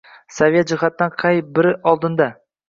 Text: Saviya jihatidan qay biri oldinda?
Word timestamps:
Saviya 0.37 0.63
jihatidan 0.71 1.13
qay 1.25 1.43
biri 1.59 1.75
oldinda? 1.93 2.31